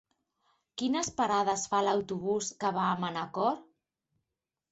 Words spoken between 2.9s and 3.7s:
a Manacor?